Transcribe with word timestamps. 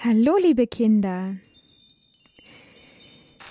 Hallo, 0.00 0.36
liebe 0.40 0.68
Kinder. 0.68 1.34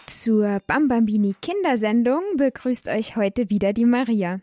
Zur 0.06 0.62
Bambambini 0.66 1.35
Kindersendung 1.42 2.22
begrüßt 2.38 2.88
euch 2.88 3.18
heute 3.18 3.50
wieder 3.50 3.73
die 3.73 3.84
Maria. 3.84 4.39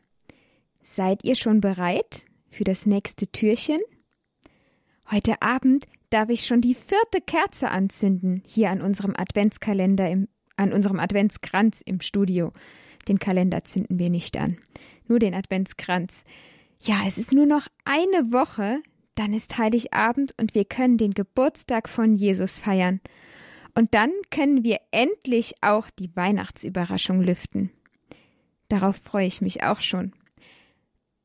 Seid 0.83 1.25
ihr 1.25 1.35
schon 1.35 1.63
bereit 1.63 2.27
für 2.51 2.65
das 2.65 2.85
nächste 2.85 3.27
Türchen? 3.29 3.81
Heute 5.11 5.41
Abend 5.41 5.87
darf 6.11 6.29
ich 6.29 6.45
schon 6.45 6.61
die 6.61 6.75
vierte 6.75 7.23
Kerze 7.23 7.71
anzünden, 7.71 8.43
hier 8.45 8.69
an 8.69 8.83
unserem 8.83 9.15
Adventskalender, 9.17 10.11
im, 10.11 10.29
an 10.59 10.75
unserem 10.75 11.01
Adventskranz 11.01 11.81
im 11.81 12.03
Studio. 12.03 12.53
Den 13.09 13.19
Kalender 13.19 13.65
zünden 13.65 13.99
wir 13.99 14.11
nicht 14.11 14.37
an, 14.37 14.59
nur 15.09 15.21
den 15.21 15.33
Adventskranz. 15.33 16.25
Ja, 16.83 16.97
es 17.07 17.17
ist 17.17 17.33
nur 17.33 17.47
noch 17.47 17.67
eine 17.87 18.31
Woche, 18.31 18.83
dann 19.15 19.33
ist 19.33 19.59
Heiligabend 19.59 20.35
und 20.39 20.55
wir 20.55 20.65
können 20.65 20.99
den 20.99 21.15
Geburtstag 21.15 21.89
von 21.89 22.15
Jesus 22.15 22.59
feiern. 22.59 23.01
Und 23.75 23.95
dann 23.95 24.13
können 24.31 24.63
wir 24.63 24.79
endlich 24.91 25.55
auch 25.61 25.91
die 25.91 26.15
Weihnachtsüberraschung 26.15 27.21
lüften. 27.21 27.71
Darauf 28.69 28.97
freue 28.97 29.27
ich 29.27 29.41
mich 29.41 29.63
auch 29.63 29.81
schon. 29.81 30.13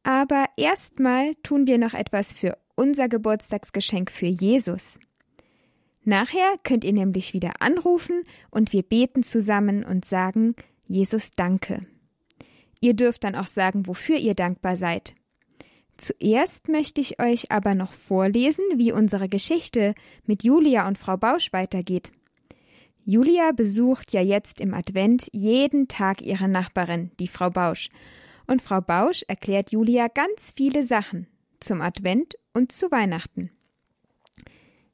Aber 0.04 0.46
erstmal 0.58 1.36
tun 1.36 1.68
wir 1.68 1.78
noch 1.78 1.94
etwas 1.94 2.34
für 2.34 2.58
unser 2.76 3.10
Geburtstagsgeschenk 3.10 4.10
für 4.10 4.28
Jesus. 4.28 5.00
Nachher 6.04 6.56
könnt 6.64 6.84
ihr 6.84 6.94
nämlich 6.94 7.34
wieder 7.34 7.54
anrufen 7.60 8.24
und 8.50 8.74
wir 8.74 8.84
beten 8.84 9.22
zusammen 9.22 9.84
und 9.84 10.06
sagen 10.06 10.56
Jesus 10.88 11.32
Danke. 11.32 11.82
Ihr 12.82 12.94
dürft 12.94 13.24
dann 13.24 13.36
auch 13.36 13.48
sagen, 13.48 13.86
wofür 13.86 14.16
ihr 14.16 14.34
dankbar 14.34 14.78
seid. 14.78 15.14
Zuerst 16.00 16.70
möchte 16.70 17.02
ich 17.02 17.22
euch 17.22 17.52
aber 17.52 17.76
noch 17.76 17.92
vorlesen, 17.92 18.64
wie 18.78 18.94
unsere 18.94 19.28
Geschichte 19.28 19.94
mit 20.26 20.46
Julia 20.46 20.88
und 20.88 20.98
Frau 20.98 21.18
Bausch 21.18 21.52
weitergeht. 21.52 22.12
Julia 23.04 23.52
besucht 23.52 24.14
ja 24.14 24.22
jetzt 24.22 24.62
im 24.62 24.74
Advent 24.74 25.28
jeden 25.34 25.90
Tag 25.90 26.22
ihre 26.22 26.48
Nachbarin, 26.48 27.12
die 27.20 27.28
Frau 27.28 27.50
Bausch. 27.50 27.90
Und 28.48 28.62
Frau 28.62 28.80
Bausch 28.80 29.24
erklärt 29.28 29.74
Julia 29.74 30.08
ganz 30.08 30.54
viele 30.56 30.84
Sachen 30.84 31.28
zum 31.60 31.82
Advent 31.82 32.36
und 32.54 32.72
zu 32.72 32.90
Weihnachten. 32.92 33.52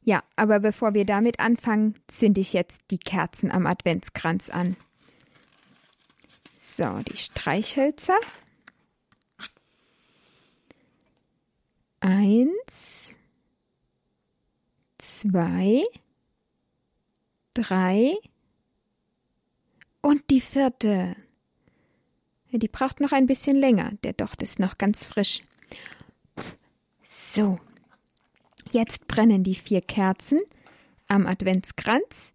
Ja, 0.02 0.24
aber 0.36 0.60
bevor 0.60 0.96
wir 0.96 1.06
damit 1.06 1.40
anfangen, 1.40 1.94
zünde 2.08 2.42
ich 2.42 2.54
jetzt 2.54 2.82
die 2.90 2.98
Kerzen 2.98 3.52
am 3.52 3.68
Adventskranz 3.68 4.50
an. 4.50 4.76
So, 6.58 7.00
die 7.08 7.18
Streichhölzer. 7.18 8.18
Eins, 12.08 13.16
zwei, 15.00 15.84
drei 17.56 18.14
und 20.04 20.30
die 20.30 20.40
vierte. 20.40 21.16
Die 22.52 22.68
braucht 22.68 23.00
noch 23.00 23.12
ein 23.12 23.26
bisschen 23.26 23.58
länger. 23.58 23.94
Der 24.04 24.14
Docht 24.14 24.44
ist 24.44 24.60
noch 24.60 24.78
ganz 24.78 25.04
frisch. 25.04 25.42
So, 27.02 27.58
jetzt 28.72 29.08
brennen 29.08 29.44
die 29.44 29.56
vier 29.56 29.82
Kerzen 29.82 30.42
am 31.08 31.26
Adventskranz 31.26 32.34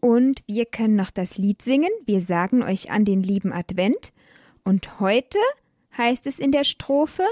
und 0.00 0.42
wir 0.46 0.66
können 0.66 0.94
noch 0.94 1.10
das 1.10 1.38
Lied 1.38 1.62
singen. 1.62 1.88
Wir 2.04 2.20
sagen 2.20 2.62
euch 2.62 2.90
an 2.90 3.06
den 3.06 3.22
lieben 3.22 3.50
Advent. 3.50 4.12
Und 4.62 5.00
heute 5.00 5.38
heißt 5.96 6.26
es 6.26 6.38
in 6.38 6.52
der 6.52 6.64
Strophe, 6.64 7.24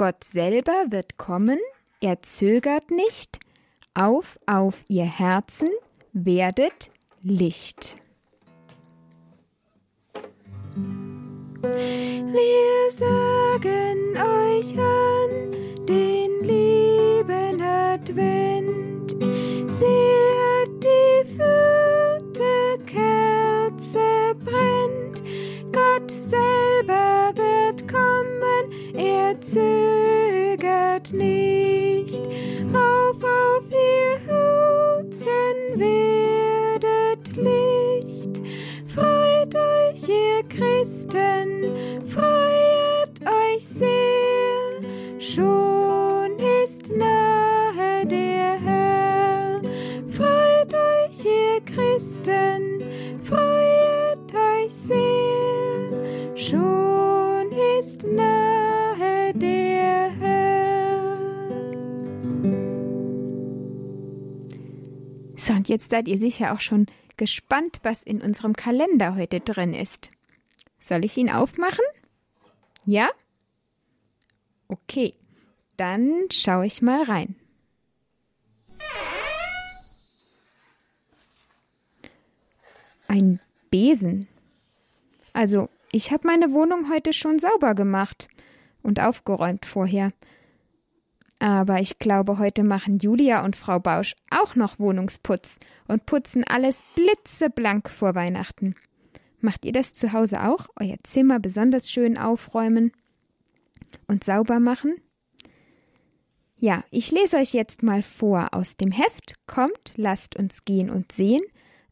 Gott 0.00 0.24
selber 0.24 0.86
wird 0.88 1.18
kommen, 1.18 1.58
er 2.00 2.22
zögert 2.22 2.90
nicht, 2.90 3.38
auf, 3.92 4.38
auf 4.46 4.82
ihr 4.88 5.04
Herzen, 5.04 5.68
werdet 6.14 6.90
Licht. 7.22 7.98
Wir 11.60 12.90
sagen 12.90 14.16
euch 14.16 14.72
an 14.78 15.52
den 15.84 16.44
lieben 16.44 17.60
Advent, 17.60 19.10
seht 19.70 20.82
die 20.82 21.26
vierte 21.36 22.78
Kerze 22.86 24.34
brennt, 24.46 25.22
Gott 25.70 26.10
selber 26.10 26.49
er 29.56 29.99
jetzt 65.70 65.88
seid 65.88 66.08
ihr 66.08 66.18
sicher 66.18 66.52
auch 66.52 66.60
schon 66.60 66.86
gespannt, 67.16 67.78
was 67.82 68.02
in 68.02 68.20
unserem 68.20 68.54
Kalender 68.54 69.14
heute 69.14 69.40
drin 69.40 69.72
ist. 69.72 70.10
Soll 70.78 71.04
ich 71.04 71.16
ihn 71.16 71.30
aufmachen? 71.30 71.84
Ja? 72.84 73.08
Okay, 74.68 75.14
dann 75.76 76.26
schaue 76.30 76.66
ich 76.66 76.82
mal 76.82 77.02
rein. 77.04 77.36
Ein 83.06 83.40
Besen. 83.70 84.28
Also, 85.32 85.68
ich 85.92 86.12
habe 86.12 86.26
meine 86.26 86.52
Wohnung 86.52 86.90
heute 86.92 87.12
schon 87.12 87.38
sauber 87.38 87.74
gemacht 87.74 88.28
und 88.82 89.00
aufgeräumt 89.00 89.66
vorher. 89.66 90.12
Aber 91.40 91.80
ich 91.80 91.98
glaube, 91.98 92.38
heute 92.38 92.62
machen 92.62 92.98
Julia 92.98 93.42
und 93.44 93.56
Frau 93.56 93.80
Bausch 93.80 94.14
auch 94.30 94.54
noch 94.56 94.78
Wohnungsputz 94.78 95.58
und 95.88 96.04
putzen 96.04 96.44
alles 96.44 96.84
blitzeblank 96.94 97.88
vor 97.88 98.14
Weihnachten. 98.14 98.74
Macht 99.40 99.64
ihr 99.64 99.72
das 99.72 99.94
zu 99.94 100.12
Hause 100.12 100.44
auch? 100.44 100.66
Euer 100.78 100.98
Zimmer 101.02 101.40
besonders 101.40 101.90
schön 101.90 102.18
aufräumen 102.18 102.92
und 104.06 104.22
sauber 104.22 104.60
machen? 104.60 104.96
Ja, 106.58 106.84
ich 106.90 107.10
lese 107.10 107.38
euch 107.38 107.54
jetzt 107.54 107.82
mal 107.82 108.02
vor 108.02 108.48
aus 108.52 108.76
dem 108.76 108.90
Heft 108.90 109.34
Kommt, 109.46 109.94
lasst 109.96 110.36
uns 110.36 110.66
gehen 110.66 110.90
und 110.90 111.10
sehen 111.10 111.40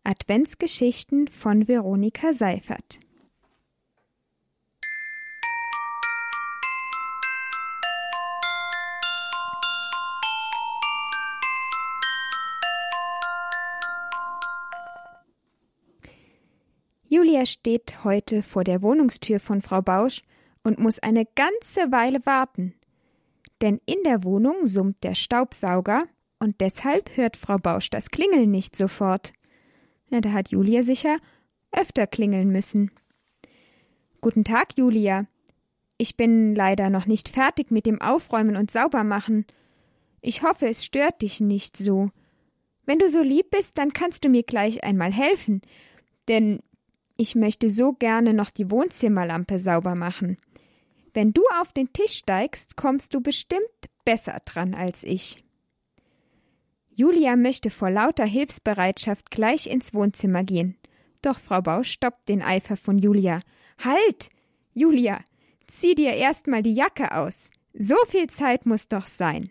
Adventsgeschichten 0.04 1.28
von 1.28 1.68
Veronika 1.68 2.34
Seifert. 2.34 2.98
Julia 17.10 17.46
steht 17.46 18.04
heute 18.04 18.42
vor 18.42 18.64
der 18.64 18.82
Wohnungstür 18.82 19.40
von 19.40 19.62
Frau 19.62 19.80
Bausch 19.80 20.20
und 20.62 20.78
muss 20.78 20.98
eine 20.98 21.24
ganze 21.24 21.90
Weile 21.90 22.20
warten. 22.26 22.74
Denn 23.62 23.80
in 23.86 24.02
der 24.04 24.24
Wohnung 24.24 24.66
summt 24.66 25.02
der 25.02 25.14
Staubsauger 25.14 26.04
und 26.38 26.60
deshalb 26.60 27.16
hört 27.16 27.38
Frau 27.38 27.56
Bausch 27.56 27.88
das 27.88 28.10
Klingeln 28.10 28.50
nicht 28.50 28.76
sofort. 28.76 29.32
Na, 30.10 30.20
da 30.20 30.32
hat 30.32 30.50
Julia 30.50 30.82
sicher 30.82 31.16
öfter 31.72 32.06
klingeln 32.06 32.50
müssen. 32.50 32.90
Guten 34.20 34.44
Tag, 34.44 34.76
Julia. 34.76 35.26
Ich 35.96 36.16
bin 36.16 36.54
leider 36.54 36.90
noch 36.90 37.06
nicht 37.06 37.30
fertig 37.30 37.70
mit 37.70 37.86
dem 37.86 38.02
Aufräumen 38.02 38.56
und 38.56 38.70
Saubermachen. 38.70 39.46
Ich 40.20 40.42
hoffe, 40.42 40.68
es 40.68 40.84
stört 40.84 41.22
dich 41.22 41.40
nicht 41.40 41.78
so. 41.78 42.10
Wenn 42.84 42.98
du 42.98 43.08
so 43.08 43.22
lieb 43.22 43.50
bist, 43.50 43.78
dann 43.78 43.94
kannst 43.94 44.24
du 44.24 44.28
mir 44.28 44.42
gleich 44.42 44.84
einmal 44.84 45.12
helfen, 45.12 45.62
denn 46.28 46.60
ich 47.18 47.34
möchte 47.34 47.68
so 47.68 47.92
gerne 47.92 48.32
noch 48.32 48.48
die 48.48 48.70
Wohnzimmerlampe 48.70 49.58
sauber 49.58 49.94
machen. 49.96 50.38
Wenn 51.12 51.32
du 51.32 51.42
auf 51.60 51.72
den 51.72 51.92
Tisch 51.92 52.14
steigst, 52.14 52.76
kommst 52.76 53.12
du 53.12 53.20
bestimmt 53.20 53.62
besser 54.04 54.40
dran 54.44 54.72
als 54.72 55.02
ich. 55.02 55.44
Julia 56.94 57.36
möchte 57.36 57.70
vor 57.70 57.90
lauter 57.90 58.24
Hilfsbereitschaft 58.24 59.30
gleich 59.30 59.66
ins 59.66 59.92
Wohnzimmer 59.94 60.44
gehen. 60.44 60.76
Doch 61.20 61.40
Frau 61.40 61.60
Bausch 61.60 61.90
stoppt 61.90 62.28
den 62.28 62.40
Eifer 62.40 62.76
von 62.76 62.98
Julia. 62.98 63.40
Halt! 63.84 64.30
Julia, 64.72 65.20
zieh 65.66 65.96
dir 65.96 66.12
erst 66.12 66.46
mal 66.46 66.62
die 66.62 66.74
Jacke 66.74 67.12
aus. 67.12 67.50
So 67.74 67.96
viel 68.06 68.28
Zeit 68.28 68.64
muss 68.64 68.88
doch 68.88 69.08
sein. 69.08 69.50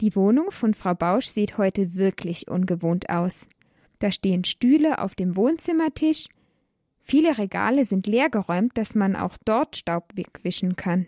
Die 0.00 0.16
Wohnung 0.16 0.50
von 0.50 0.72
Frau 0.72 0.94
Bausch 0.94 1.26
sieht 1.26 1.58
heute 1.58 1.96
wirklich 1.96 2.48
ungewohnt 2.48 3.10
aus. 3.10 3.46
Da 4.04 4.10
stehen 4.10 4.44
Stühle 4.44 4.98
auf 4.98 5.14
dem 5.14 5.34
Wohnzimmertisch, 5.34 6.26
viele 7.00 7.38
Regale 7.38 7.84
sind 7.84 8.06
leergeräumt, 8.06 8.76
dass 8.76 8.94
man 8.94 9.16
auch 9.16 9.38
dort 9.46 9.76
Staub 9.76 10.10
wegwischen 10.14 10.76
kann. 10.76 11.06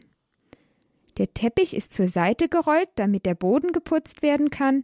Der 1.18 1.34
Teppich 1.34 1.76
ist 1.76 1.92
zur 1.92 2.08
Seite 2.08 2.48
gerollt, 2.48 2.88
damit 2.94 3.26
der 3.26 3.34
Boden 3.34 3.72
geputzt 3.72 4.22
werden 4.22 4.48
kann. 4.48 4.82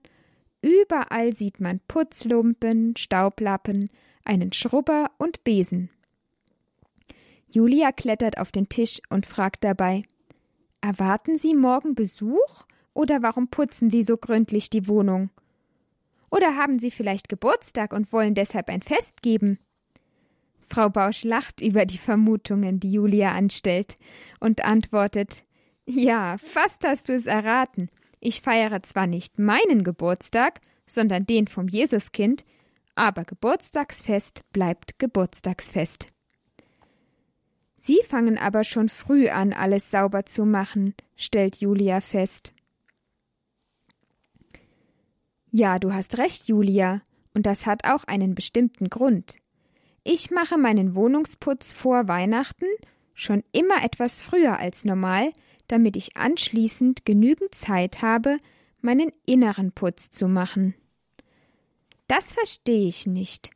Überall 0.60 1.32
sieht 1.32 1.58
man 1.58 1.80
Putzlumpen, 1.88 2.98
Staublappen, 2.98 3.88
einen 4.26 4.52
Schrubber 4.52 5.10
und 5.16 5.42
Besen. 5.42 5.88
Julia 7.48 7.92
klettert 7.92 8.36
auf 8.36 8.52
den 8.52 8.68
Tisch 8.68 9.00
und 9.08 9.24
fragt 9.24 9.64
dabei 9.64 10.02
Erwarten 10.82 11.38
Sie 11.38 11.54
morgen 11.54 11.94
Besuch? 11.94 12.64
Oder 12.92 13.22
warum 13.22 13.48
putzen 13.48 13.88
Sie 13.88 14.02
so 14.02 14.18
gründlich 14.18 14.68
die 14.68 14.86
Wohnung? 14.86 15.30
Oder 16.32 16.56
haben 16.56 16.78
Sie 16.78 16.90
vielleicht 16.90 17.28
Geburtstag 17.28 17.92
und 17.92 18.10
wollen 18.10 18.34
deshalb 18.34 18.70
ein 18.70 18.80
Fest 18.80 19.20
geben? 19.20 19.58
Frau 20.60 20.88
Bausch 20.88 21.24
lacht 21.24 21.60
über 21.60 21.84
die 21.84 21.98
Vermutungen, 21.98 22.80
die 22.80 22.90
Julia 22.90 23.32
anstellt, 23.32 23.98
und 24.40 24.64
antwortet 24.64 25.44
Ja, 25.84 26.38
fast 26.38 26.84
hast 26.86 27.10
du 27.10 27.14
es 27.14 27.26
erraten. 27.26 27.90
Ich 28.18 28.40
feiere 28.40 28.82
zwar 28.82 29.06
nicht 29.06 29.38
meinen 29.38 29.84
Geburtstag, 29.84 30.60
sondern 30.86 31.26
den 31.26 31.48
vom 31.48 31.68
Jesuskind, 31.68 32.46
aber 32.94 33.24
Geburtstagsfest 33.24 34.40
bleibt 34.52 34.98
Geburtstagsfest. 34.98 36.06
Sie 37.76 37.98
fangen 38.08 38.38
aber 38.38 38.64
schon 38.64 38.88
früh 38.88 39.28
an, 39.28 39.52
alles 39.52 39.90
sauber 39.90 40.24
zu 40.24 40.46
machen, 40.46 40.94
stellt 41.14 41.56
Julia 41.56 42.00
fest. 42.00 42.51
Ja, 45.54 45.78
du 45.78 45.92
hast 45.92 46.16
recht, 46.16 46.48
Julia, 46.48 47.02
und 47.34 47.44
das 47.44 47.66
hat 47.66 47.84
auch 47.84 48.04
einen 48.04 48.34
bestimmten 48.34 48.88
Grund. 48.88 49.36
Ich 50.02 50.30
mache 50.30 50.56
meinen 50.56 50.94
Wohnungsputz 50.94 51.74
vor 51.74 52.08
Weihnachten 52.08 52.66
schon 53.14 53.44
immer 53.52 53.84
etwas 53.84 54.22
früher 54.22 54.58
als 54.58 54.86
normal, 54.86 55.30
damit 55.68 55.96
ich 55.96 56.16
anschließend 56.16 57.04
genügend 57.04 57.54
Zeit 57.54 58.00
habe, 58.00 58.38
meinen 58.80 59.12
inneren 59.26 59.72
Putz 59.72 60.10
zu 60.10 60.26
machen. 60.26 60.74
Das 62.08 62.32
verstehe 62.32 62.88
ich 62.88 63.06
nicht. 63.06 63.50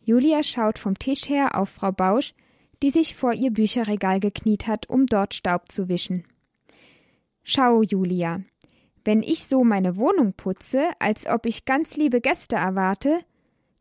Julia 0.00 0.44
schaut 0.44 0.78
vom 0.78 0.98
Tisch 0.98 1.28
her 1.28 1.58
auf 1.58 1.68
Frau 1.68 1.90
Bausch, 1.90 2.32
die 2.80 2.90
sich 2.90 3.16
vor 3.16 3.32
ihr 3.32 3.50
Bücherregal 3.50 4.20
gekniet 4.20 4.68
hat, 4.68 4.88
um 4.88 5.06
dort 5.06 5.34
Staub 5.34 5.70
zu 5.70 5.88
wischen. 5.88 6.24
Schau, 7.42 7.82
Julia, 7.82 8.42
wenn 9.08 9.22
ich 9.22 9.46
so 9.46 9.64
meine 9.64 9.96
Wohnung 9.96 10.34
putze, 10.34 10.90
als 10.98 11.26
ob 11.26 11.46
ich 11.46 11.64
ganz 11.64 11.96
liebe 11.96 12.20
Gäste 12.20 12.56
erwarte, 12.56 13.20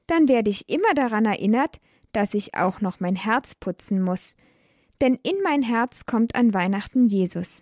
dann 0.05 0.29
werde 0.29 0.49
ich 0.49 0.69
immer 0.69 0.93
daran 0.93 1.25
erinnert, 1.25 1.81
dass 2.13 2.33
ich 2.33 2.55
auch 2.55 2.79
noch 2.79 3.01
mein 3.01 3.17
Herz 3.17 3.53
putzen 3.53 4.01
muss, 4.01 4.37
denn 5.01 5.19
in 5.23 5.35
mein 5.43 5.63
Herz 5.63 6.05
kommt 6.05 6.33
an 6.33 6.53
Weihnachten 6.53 7.07
Jesus. 7.07 7.59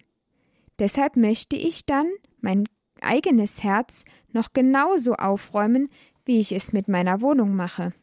Deshalb 0.78 1.16
möchte 1.16 1.56
ich 1.56 1.88
dann 1.88 2.08
mein 2.40 2.66
eigenes 3.02 3.64
Herz 3.64 4.06
noch 4.32 4.54
genauso 4.54 5.14
aufräumen, 5.14 5.90
wie 6.24 6.40
ich 6.40 6.52
es 6.52 6.72
mit 6.72 6.88
meiner 6.88 7.20
Wohnung 7.20 7.56
mache. 7.56 7.94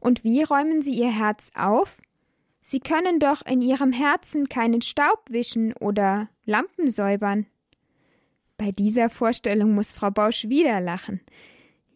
Und 0.00 0.22
wie 0.22 0.42
räumen 0.42 0.82
Sie 0.82 0.92
Ihr 0.92 1.12
Herz 1.12 1.50
auf? 1.56 1.96
Sie 2.60 2.80
können 2.80 3.20
doch 3.20 3.40
in 3.46 3.62
Ihrem 3.62 3.92
Herzen 3.92 4.50
keinen 4.50 4.82
Staub 4.82 5.24
wischen 5.30 5.72
oder 5.72 6.28
Lampen 6.44 6.90
säubern. 6.90 7.46
Bei 8.58 8.72
dieser 8.72 9.10
Vorstellung 9.10 9.74
muss 9.74 9.92
Frau 9.92 10.10
Bausch 10.10 10.44
wieder 10.48 10.80
lachen. 10.80 11.20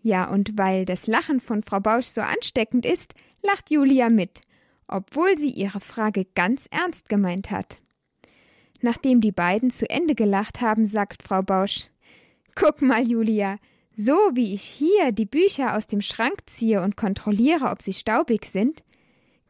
Ja, 0.02 0.28
und 0.28 0.58
weil 0.58 0.84
das 0.84 1.06
Lachen 1.06 1.40
von 1.40 1.62
Frau 1.62 1.80
Bausch 1.80 2.06
so 2.06 2.20
ansteckend 2.20 2.84
ist, 2.84 3.14
lacht 3.42 3.70
Julia 3.70 4.10
mit, 4.10 4.40
obwohl 4.86 5.38
sie 5.38 5.50
ihre 5.50 5.80
Frage 5.80 6.26
ganz 6.34 6.66
ernst 6.70 7.08
gemeint 7.08 7.50
hat. 7.50 7.78
Nachdem 8.82 9.20
die 9.20 9.32
beiden 9.32 9.70
zu 9.70 9.88
Ende 9.88 10.14
gelacht 10.14 10.60
haben, 10.60 10.86
sagt 10.86 11.22
Frau 11.22 11.40
Bausch 11.40 11.88
Guck 12.54 12.82
mal, 12.82 13.06
Julia, 13.06 13.56
so 13.96 14.14
wie 14.32 14.52
ich 14.52 14.62
hier 14.62 15.12
die 15.12 15.26
Bücher 15.26 15.76
aus 15.76 15.86
dem 15.86 16.00
Schrank 16.00 16.40
ziehe 16.46 16.82
und 16.82 16.96
kontrolliere, 16.96 17.66
ob 17.66 17.80
sie 17.80 17.92
staubig 17.92 18.46
sind, 18.46 18.82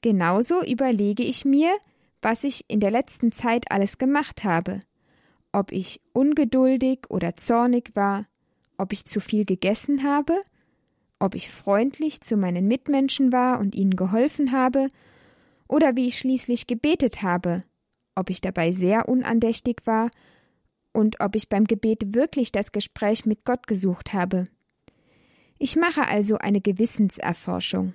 genauso 0.02 0.62
überlege 0.64 1.22
ich 1.22 1.44
mir, 1.44 1.74
was 2.22 2.44
ich 2.44 2.64
in 2.68 2.80
der 2.80 2.90
letzten 2.90 3.32
Zeit 3.32 3.70
alles 3.70 3.98
gemacht 3.98 4.44
habe 4.44 4.80
ob 5.52 5.72
ich 5.72 6.00
ungeduldig 6.12 7.00
oder 7.08 7.36
zornig 7.36 7.90
war, 7.94 8.26
ob 8.76 8.92
ich 8.92 9.04
zu 9.04 9.20
viel 9.20 9.44
gegessen 9.44 10.04
habe, 10.04 10.40
ob 11.18 11.34
ich 11.34 11.50
freundlich 11.50 12.20
zu 12.20 12.36
meinen 12.36 12.66
Mitmenschen 12.66 13.32
war 13.32 13.60
und 13.60 13.74
ihnen 13.74 13.96
geholfen 13.96 14.52
habe, 14.52 14.88
oder 15.68 15.94
wie 15.94 16.08
ich 16.08 16.18
schließlich 16.18 16.66
gebetet 16.66 17.22
habe, 17.22 17.62
ob 18.16 18.28
ich 18.30 18.40
dabei 18.40 18.72
sehr 18.72 19.08
unandächtig 19.08 19.82
war 19.84 20.10
und 20.92 21.20
ob 21.20 21.36
ich 21.36 21.48
beim 21.48 21.64
Gebet 21.64 22.14
wirklich 22.14 22.50
das 22.50 22.72
Gespräch 22.72 23.24
mit 23.24 23.44
Gott 23.44 23.68
gesucht 23.68 24.12
habe. 24.12 24.48
Ich 25.58 25.76
mache 25.76 26.06
also 26.06 26.38
eine 26.38 26.60
Gewissenserforschung. 26.60 27.94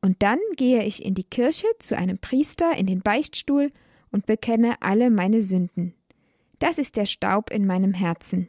Und 0.00 0.22
dann 0.22 0.38
gehe 0.56 0.84
ich 0.84 1.04
in 1.04 1.14
die 1.14 1.24
Kirche 1.24 1.66
zu 1.78 1.96
einem 1.96 2.18
Priester 2.18 2.76
in 2.76 2.86
den 2.86 3.00
Beichtstuhl 3.00 3.70
und 4.10 4.26
bekenne 4.26 4.76
alle 4.80 5.10
meine 5.10 5.42
Sünden. 5.42 5.94
Das 6.58 6.78
ist 6.78 6.96
der 6.96 7.06
Staub 7.06 7.50
in 7.50 7.66
meinem 7.66 7.92
Herzen. 7.92 8.48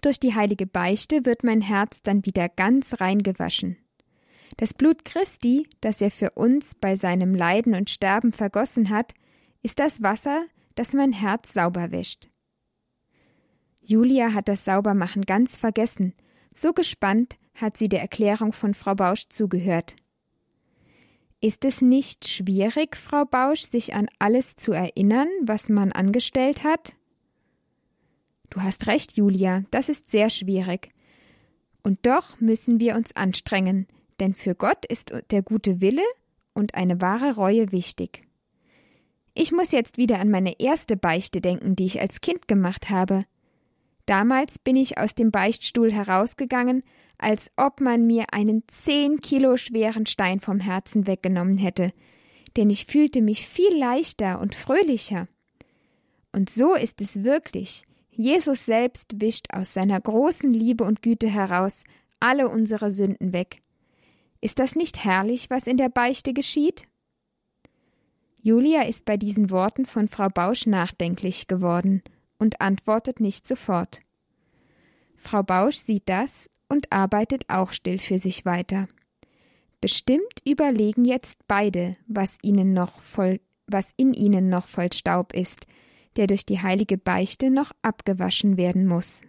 Durch 0.00 0.20
die 0.20 0.34
heilige 0.34 0.66
Beichte 0.66 1.24
wird 1.24 1.42
mein 1.42 1.60
Herz 1.60 2.02
dann 2.02 2.24
wieder 2.24 2.48
ganz 2.48 3.00
rein 3.00 3.22
gewaschen. 3.22 3.76
Das 4.56 4.74
Blut 4.74 5.04
Christi, 5.04 5.68
das 5.80 6.00
er 6.00 6.10
für 6.10 6.30
uns 6.30 6.74
bei 6.74 6.96
seinem 6.96 7.34
Leiden 7.34 7.74
und 7.74 7.90
Sterben 7.90 8.32
vergossen 8.32 8.90
hat, 8.90 9.14
ist 9.62 9.78
das 9.78 10.02
Wasser, 10.02 10.46
das 10.74 10.92
mein 10.94 11.12
Herz 11.12 11.52
sauber 11.52 11.90
wäscht. 11.90 12.28
Julia 13.82 14.34
hat 14.34 14.48
das 14.48 14.64
Saubermachen 14.64 15.22
ganz 15.22 15.56
vergessen. 15.56 16.14
So 16.54 16.72
gespannt 16.72 17.38
hat 17.54 17.76
sie 17.76 17.88
der 17.88 18.00
Erklärung 18.00 18.52
von 18.52 18.74
Frau 18.74 18.94
Bausch 18.94 19.28
zugehört. 19.28 19.96
Ist 21.40 21.64
es 21.64 21.82
nicht 21.82 22.26
schwierig, 22.26 22.96
Frau 22.96 23.24
Bausch, 23.24 23.62
sich 23.62 23.94
an 23.94 24.08
alles 24.18 24.56
zu 24.56 24.72
erinnern, 24.72 25.28
was 25.42 25.68
man 25.68 25.92
angestellt 25.92 26.64
hat? 26.64 26.94
Du 28.50 28.62
hast 28.62 28.88
recht, 28.88 29.16
Julia, 29.16 29.62
das 29.70 29.88
ist 29.88 30.10
sehr 30.10 30.30
schwierig. 30.30 30.90
Und 31.82 32.04
doch 32.06 32.40
müssen 32.40 32.80
wir 32.80 32.96
uns 32.96 33.14
anstrengen, 33.14 33.86
denn 34.18 34.34
für 34.34 34.54
Gott 34.54 34.84
ist 34.86 35.12
der 35.30 35.42
gute 35.42 35.80
Wille 35.80 36.02
und 36.54 36.74
eine 36.74 37.00
wahre 37.00 37.36
Reue 37.36 37.70
wichtig. 37.70 38.26
Ich 39.32 39.52
muss 39.52 39.70
jetzt 39.70 39.96
wieder 39.96 40.18
an 40.18 40.30
meine 40.30 40.58
erste 40.58 40.96
Beichte 40.96 41.40
denken, 41.40 41.76
die 41.76 41.84
ich 41.84 42.00
als 42.00 42.20
Kind 42.20 42.48
gemacht 42.48 42.90
habe. 42.90 43.22
Damals 44.06 44.58
bin 44.58 44.74
ich 44.74 44.98
aus 44.98 45.14
dem 45.14 45.30
Beichtstuhl 45.30 45.92
herausgegangen 45.92 46.82
als 47.18 47.50
ob 47.56 47.80
man 47.80 48.06
mir 48.06 48.32
einen 48.32 48.62
zehn 48.68 49.20
Kilo 49.20 49.56
schweren 49.56 50.06
Stein 50.06 50.40
vom 50.40 50.60
Herzen 50.60 51.06
weggenommen 51.06 51.58
hätte, 51.58 51.90
denn 52.56 52.70
ich 52.70 52.86
fühlte 52.86 53.20
mich 53.20 53.46
viel 53.46 53.76
leichter 53.76 54.40
und 54.40 54.54
fröhlicher. 54.54 55.28
Und 56.32 56.50
so 56.50 56.74
ist 56.74 57.00
es 57.00 57.24
wirklich. 57.24 57.82
Jesus 58.10 58.66
selbst 58.66 59.20
wischt 59.20 59.46
aus 59.52 59.74
seiner 59.74 60.00
großen 60.00 60.52
Liebe 60.52 60.84
und 60.84 61.02
Güte 61.02 61.28
heraus 61.28 61.84
alle 62.20 62.48
unsere 62.48 62.90
Sünden 62.90 63.32
weg. 63.32 63.60
Ist 64.40 64.58
das 64.58 64.76
nicht 64.76 65.04
herrlich, 65.04 65.50
was 65.50 65.66
in 65.66 65.76
der 65.76 65.88
Beichte 65.88 66.32
geschieht? 66.32 66.84
Julia 68.40 68.82
ist 68.82 69.04
bei 69.04 69.16
diesen 69.16 69.50
Worten 69.50 69.84
von 69.84 70.08
Frau 70.08 70.28
Bausch 70.28 70.66
nachdenklich 70.66 71.48
geworden 71.48 72.02
und 72.38 72.60
antwortet 72.60 73.20
nicht 73.20 73.46
sofort. 73.46 74.00
Frau 75.16 75.42
Bausch 75.42 75.76
sieht 75.76 76.08
das 76.08 76.48
und 76.68 76.92
arbeitet 76.92 77.44
auch 77.48 77.72
still 77.72 77.98
für 77.98 78.18
sich 78.18 78.44
weiter. 78.44 78.86
Bestimmt 79.80 80.42
überlegen 80.44 81.04
jetzt 81.04 81.46
beide, 81.46 81.96
was 82.06 82.38
ihnen 82.42 82.72
noch 82.72 83.00
voll, 83.00 83.40
was 83.66 83.92
in 83.96 84.12
ihnen 84.12 84.48
noch 84.48 84.66
voll 84.66 84.92
Staub 84.92 85.32
ist, 85.32 85.66
der 86.16 86.26
durch 86.26 86.44
die 86.44 86.60
heilige 86.60 86.98
Beichte 86.98 87.50
noch 87.50 87.70
abgewaschen 87.82 88.56
werden 88.56 88.86
muss. 88.86 89.22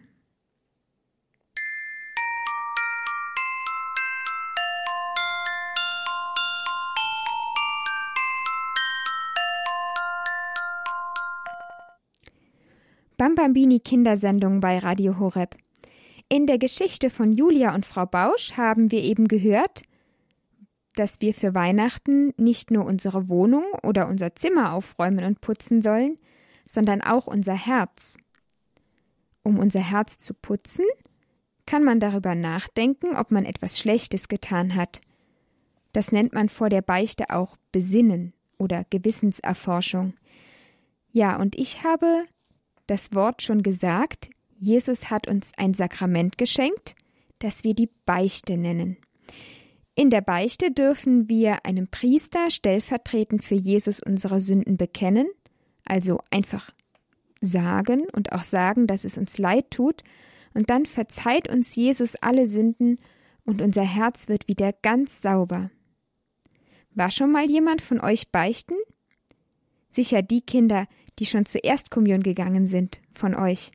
Bambambini 13.17 13.81
Kindersendung 13.81 14.61
bei 14.61 14.79
Radio 14.79 15.19
Horeb. 15.19 15.57
In 16.31 16.45
der 16.45 16.59
Geschichte 16.59 17.09
von 17.09 17.31
Julia 17.31 17.73
und 17.73 17.87
Frau 17.87 18.05
Bausch 18.05 18.53
haben 18.55 18.91
wir 18.91 19.01
eben 19.01 19.27
gehört, 19.27 19.81
dass 20.95 21.21
wir 21.21 21.33
für 21.33 21.55
Weihnachten 21.55 22.33
nicht 22.37 22.69
nur 22.69 22.85
unsere 22.85 23.29
Wohnung 23.29 23.63
oder 23.83 24.07
unser 24.07 24.35
Zimmer 24.35 24.73
aufräumen 24.73 25.25
und 25.25 25.41
putzen 25.41 25.81
sollen, 25.81 26.19
sondern 26.67 27.01
auch 27.01 27.25
unser 27.25 27.55
Herz. 27.55 28.17
um 29.43 29.57
unser 29.57 29.79
Herz 29.79 30.19
zu 30.19 30.33
putzen, 30.33 30.85
kann 31.65 31.83
man 31.83 31.99
darüber 31.99 32.35
nachdenken, 32.35 33.15
ob 33.15 33.31
man 33.31 33.45
etwas 33.45 33.79
Schlechtes 33.79 34.27
getan 34.27 34.75
hat. 34.75 35.01
Das 35.93 36.11
nennt 36.11 36.33
man 36.33 36.49
vor 36.49 36.69
der 36.69 36.81
Beichte 36.81 37.29
auch 37.29 37.57
Besinnen 37.71 38.33
oder 38.57 38.85
Gewissenserforschung. 38.89 40.13
Ja, 41.11 41.37
und 41.39 41.55
ich 41.57 41.83
habe 41.83 42.25
das 42.87 43.13
Wort 43.13 43.41
schon 43.41 43.63
gesagt, 43.63 44.29
Jesus 44.59 45.09
hat 45.09 45.27
uns 45.27 45.53
ein 45.57 45.73
Sakrament 45.73 46.37
geschenkt, 46.37 46.95
das 47.39 47.63
wir 47.63 47.73
die 47.73 47.89
Beichte 48.05 48.57
nennen. 48.57 48.97
In 49.95 50.09
der 50.09 50.21
Beichte 50.21 50.71
dürfen 50.71 51.29
wir 51.29 51.65
einem 51.65 51.87
Priester 51.87 52.51
stellvertretend 52.51 53.43
für 53.43 53.55
Jesus 53.55 54.01
unsere 54.01 54.39
Sünden 54.39 54.77
bekennen, 54.77 55.27
also 55.85 56.19
einfach 56.29 56.71
sagen 57.41 58.03
und 58.11 58.33
auch 58.33 58.43
sagen, 58.43 58.85
dass 58.85 59.05
es 59.05 59.17
uns 59.17 59.37
leid 59.37 59.71
tut, 59.71 60.03
und 60.53 60.69
dann 60.69 60.85
verzeiht 60.85 61.47
uns 61.47 61.75
Jesus 61.75 62.15
alle 62.15 62.47
Sünden 62.47 62.99
und 63.45 63.61
unser 63.61 63.83
Herz 63.83 64.27
wird 64.27 64.47
wieder 64.47 64.73
ganz 64.73 65.21
sauber. 65.21 65.69
War 66.95 67.11
schon 67.11 67.31
mal 67.31 67.49
jemand 67.49 67.81
von 67.81 68.01
euch 68.01 68.31
beichten? 68.31 68.75
Sicher 69.89 70.21
die 70.21 70.41
Kinder, 70.41 70.87
die 71.19 71.25
schon 71.25 71.45
zur 71.45 71.63
Erstkommunion 71.63 72.23
gegangen 72.23 72.67
sind, 72.67 72.99
von 73.13 73.35
euch. 73.35 73.71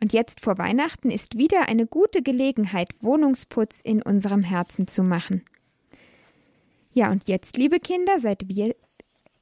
Und 0.00 0.12
jetzt 0.12 0.40
vor 0.40 0.58
Weihnachten 0.58 1.10
ist 1.10 1.38
wieder 1.38 1.68
eine 1.68 1.86
gute 1.86 2.22
Gelegenheit, 2.22 2.90
Wohnungsputz 3.00 3.80
in 3.80 4.00
unserem 4.02 4.42
Herzen 4.42 4.86
zu 4.86 5.02
machen. 5.02 5.44
Ja, 6.92 7.10
und 7.10 7.26
jetzt, 7.26 7.56
liebe 7.56 7.80
Kinder, 7.80 8.18
seid 8.18 8.48
wir, 8.48 8.74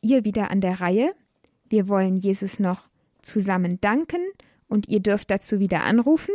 ihr 0.00 0.24
wieder 0.24 0.50
an 0.50 0.60
der 0.60 0.80
Reihe. 0.80 1.14
Wir 1.68 1.88
wollen 1.88 2.16
Jesus 2.16 2.58
noch 2.58 2.88
zusammen 3.22 3.80
danken 3.80 4.20
und 4.68 4.88
ihr 4.88 5.00
dürft 5.00 5.30
dazu 5.30 5.58
wieder 5.58 5.82
anrufen. 5.82 6.34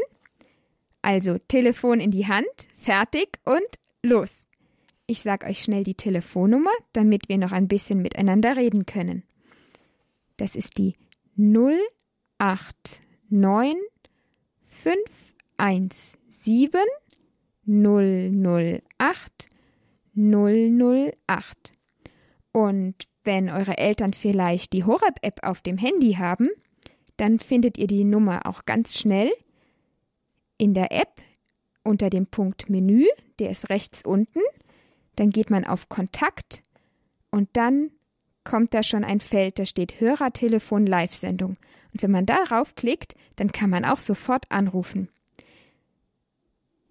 Also 1.01 1.38
Telefon 1.48 2.00
in 2.00 2.12
die 2.12 2.28
Hand, 2.28 2.46
fertig 2.78 3.40
und 3.44 3.60
los. 4.04 4.48
Ich 5.08 5.22
sag 5.22 5.44
euch 5.46 5.62
schnell 5.62 5.84
die 5.84 5.96
Telefonnummer, 5.96 6.72
damit 6.94 7.28
wir 7.28 7.38
noch 7.38 7.51
ein 7.51 7.68
bisschen 7.68 8.01
miteinander 8.01 8.56
reden 8.56 8.86
können. 8.86 9.24
Das 10.38 10.56
ist 10.56 10.78
die 10.78 10.96
089 11.36 11.82
517 14.81 16.81
008 17.65 19.50
008. 20.15 21.71
Und 22.51 22.95
wenn 23.23 23.50
eure 23.50 23.77
Eltern 23.77 24.13
vielleicht 24.13 24.73
die 24.73 24.83
Horeb-App 24.83 25.39
auf 25.43 25.61
dem 25.61 25.77
Handy 25.77 26.13
haben, 26.13 26.50
dann 27.17 27.39
findet 27.39 27.77
ihr 27.77 27.88
die 27.88 28.03
Nummer 28.03 28.45
auch 28.45 28.65
ganz 28.65 28.97
schnell 28.97 29.31
in 30.57 30.73
der 30.73 30.91
App 30.91 31.21
unter 31.83 32.09
dem 32.09 32.27
Punkt 32.27 32.69
Menü, 32.69 33.05
der 33.39 33.51
ist 33.51 33.69
rechts 33.69 34.03
unten. 34.03 34.39
Dann 35.15 35.29
geht 35.29 35.50
man 35.50 35.65
auf 35.65 35.89
Kontakt 35.89 36.63
und 37.29 37.50
dann 37.53 37.91
kommt 38.43 38.74
da 38.74 38.83
schon 38.83 39.03
ein 39.03 39.19
Feld, 39.19 39.60
da 39.60 39.65
steht 39.65 40.00
Hörertelefon 40.00 40.86
Live-Sendung. 40.86 41.57
Und 41.93 42.01
wenn 42.01 42.12
man 42.12 42.25
darauf 42.25 42.75
klickt, 42.75 43.15
dann 43.36 43.51
kann 43.51 43.69
man 43.69 43.86
auch 43.86 44.00
sofort 44.00 44.45
anrufen. 44.50 45.10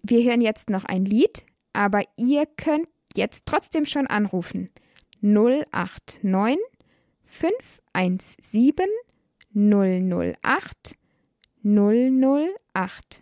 Wir 0.03 0.23
hören 0.23 0.41
jetzt 0.41 0.69
noch 0.69 0.85
ein 0.85 1.05
Lied, 1.05 1.45
aber 1.73 2.03
ihr 2.17 2.45
könnt 2.45 2.87
jetzt 3.15 3.45
trotzdem 3.45 3.85
schon 3.85 4.07
anrufen. 4.07 4.69
089 5.21 6.57
517 7.25 8.85
008 9.53 10.95
008. 11.63 13.21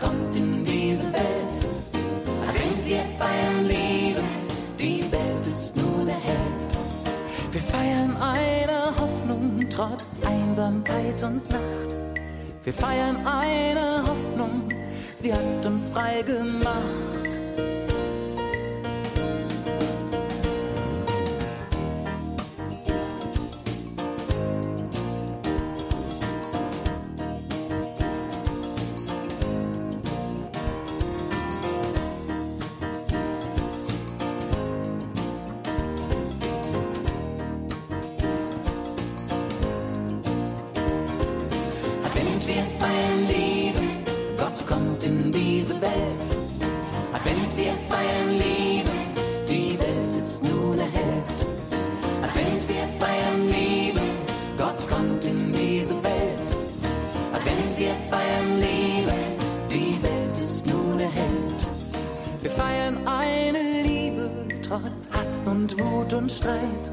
Kommt 0.00 0.34
in 0.34 0.64
diese 0.64 1.12
Welt. 1.12 1.22
Wenn 1.92 2.84
wir 2.84 3.00
feiern 3.18 3.64
Liebe, 3.68 4.20
die 4.78 5.02
Welt 5.12 5.46
ist 5.46 5.76
nun 5.76 6.08
erhellt. 6.08 6.72
Wir 7.52 7.60
feiern 7.60 8.16
eine 8.16 8.86
Hoffnung 8.98 9.66
trotz 9.70 10.18
Einsamkeit 10.24 11.22
und 11.22 11.48
Nacht. 11.50 11.96
Wir 12.64 12.72
feiern 12.72 13.16
eine 13.26 14.02
Hoffnung, 14.06 14.68
sie 15.16 15.32
hat 15.32 15.66
uns 15.66 15.90
frei 15.90 16.22
gemacht. 16.22 17.11
Wir 57.92 58.16
feiern 58.16 58.60
Leben, 58.60 59.22
die 59.70 60.02
Welt 60.02 60.38
ist 60.38 60.66
nun 60.66 60.98
erhellt. 60.98 61.62
Wir 62.40 62.50
feiern 62.50 62.96
eine 63.06 63.82
Liebe, 63.82 64.30
trotz 64.66 65.08
Hass 65.12 65.46
und 65.46 65.78
Wut 65.78 66.12
und 66.14 66.30
Streit. 66.30 66.92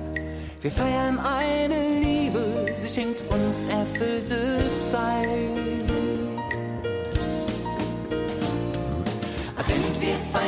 Wir 0.61 0.71
feiern 0.71 1.17
eine 1.19 2.01
Liebe, 2.01 2.65
sie 2.77 2.89
schenkt 2.89 3.21
uns 3.21 3.63
erfüllte 3.71 4.57
Zeit. 4.91 5.89
Advent, 9.57 10.01
wir 10.01 10.15
feiern 10.33 10.38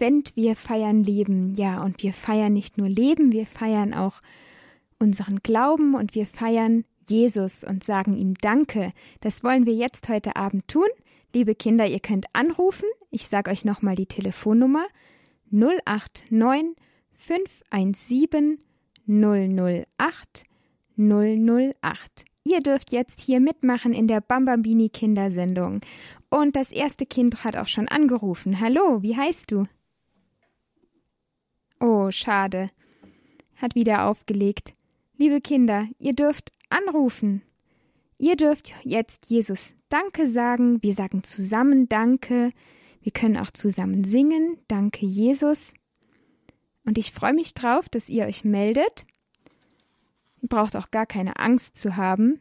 Advent, 0.00 0.34
wir 0.34 0.56
feiern 0.56 1.02
Leben. 1.02 1.54
Ja, 1.56 1.82
und 1.82 2.02
wir 2.02 2.14
feiern 2.14 2.54
nicht 2.54 2.78
nur 2.78 2.88
Leben, 2.88 3.32
wir 3.32 3.44
feiern 3.44 3.92
auch 3.92 4.22
unseren 4.98 5.40
Glauben 5.40 5.94
und 5.94 6.14
wir 6.14 6.24
feiern 6.24 6.86
Jesus 7.06 7.64
und 7.64 7.84
sagen 7.84 8.16
ihm 8.16 8.32
Danke. 8.40 8.94
Das 9.20 9.44
wollen 9.44 9.66
wir 9.66 9.74
jetzt 9.74 10.08
heute 10.08 10.36
Abend 10.36 10.68
tun. 10.68 10.86
Liebe 11.34 11.54
Kinder, 11.54 11.86
ihr 11.86 12.00
könnt 12.00 12.24
anrufen. 12.32 12.86
Ich 13.10 13.26
sage 13.26 13.50
euch 13.50 13.66
nochmal 13.66 13.94
die 13.94 14.06
Telefonnummer 14.06 14.86
089 15.50 16.76
517 17.18 18.58
008 19.06 20.44
008. 20.96 22.24
Ihr 22.44 22.62
dürft 22.62 22.90
jetzt 22.90 23.20
hier 23.20 23.38
mitmachen 23.40 23.92
in 23.92 24.08
der 24.08 24.22
Bambambini 24.22 24.88
Kindersendung. 24.88 25.82
Und 26.30 26.56
das 26.56 26.72
erste 26.72 27.04
Kind 27.04 27.44
hat 27.44 27.54
auch 27.56 27.68
schon 27.68 27.88
angerufen. 27.88 28.60
Hallo, 28.60 29.02
wie 29.02 29.14
heißt 29.14 29.50
du? 29.52 29.64
Schade. 32.12 32.68
Hat 33.56 33.74
wieder 33.74 34.06
aufgelegt. 34.06 34.74
Liebe 35.16 35.40
Kinder, 35.40 35.86
ihr 35.98 36.14
dürft 36.14 36.52
anrufen. 36.68 37.42
Ihr 38.18 38.36
dürft 38.36 38.72
jetzt 38.84 39.26
Jesus 39.28 39.74
Danke 39.88 40.26
sagen. 40.26 40.82
Wir 40.82 40.94
sagen 40.94 41.24
zusammen 41.24 41.88
Danke. 41.88 42.50
Wir 43.02 43.12
können 43.12 43.36
auch 43.36 43.50
zusammen 43.50 44.04
singen. 44.04 44.58
Danke, 44.68 45.06
Jesus. 45.06 45.74
Und 46.84 46.98
ich 46.98 47.12
freue 47.12 47.34
mich 47.34 47.54
drauf, 47.54 47.88
dass 47.88 48.08
ihr 48.08 48.26
euch 48.26 48.44
meldet. 48.44 49.06
Ihr 50.40 50.48
braucht 50.48 50.76
auch 50.76 50.90
gar 50.90 51.06
keine 51.06 51.36
Angst 51.36 51.76
zu 51.76 51.96
haben. 51.96 52.40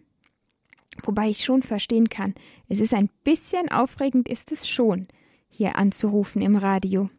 Wobei 1.04 1.30
ich 1.30 1.44
schon 1.44 1.64
verstehen 1.64 2.10
kann, 2.10 2.36
es 2.68 2.80
ist 2.80 2.94
ein 2.94 3.10
bisschen 3.24 3.72
aufregend, 3.72 4.28
ist 4.28 4.52
es 4.52 4.68
schon, 4.68 5.08
hier 5.50 5.76
anzurufen 5.78 6.42
im 6.42 6.56
Radio. 6.56 7.10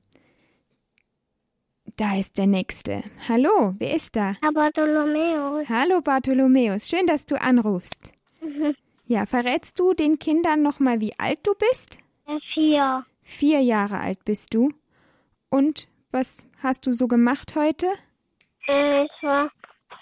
Da 1.96 2.18
ist 2.18 2.38
der 2.38 2.46
Nächste. 2.46 3.02
Hallo, 3.28 3.74
wer 3.78 3.94
ist 3.94 4.14
da? 4.14 4.34
Herr 4.42 4.52
Bartholomäus. 4.52 5.68
Hallo 5.68 6.00
Bartholomäus, 6.02 6.88
schön, 6.88 7.06
dass 7.06 7.26
du 7.26 7.40
anrufst. 7.40 8.12
Mhm. 8.40 8.74
Ja, 9.06 9.26
verrätst 9.26 9.80
du 9.80 9.94
den 9.94 10.18
Kindern 10.18 10.62
nochmal, 10.62 11.00
wie 11.00 11.12
alt 11.18 11.40
du 11.44 11.54
bist? 11.54 11.98
Vier. 12.54 13.04
Vier 13.22 13.60
Jahre 13.60 13.98
alt 13.98 14.24
bist 14.24 14.54
du. 14.54 14.70
Und 15.48 15.88
was 16.12 16.48
hast 16.62 16.86
du 16.86 16.92
so 16.92 17.08
gemacht 17.08 17.54
heute? 17.56 17.86
Ich 18.66 19.22
war 19.22 19.50